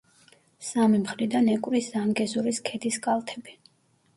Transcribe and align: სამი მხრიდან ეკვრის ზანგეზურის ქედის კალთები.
სამი 0.69 1.01
მხრიდან 1.01 1.51
ეკვრის 1.57 1.91
ზანგეზურის 1.97 2.61
ქედის 2.71 2.99
კალთები. 3.05 3.59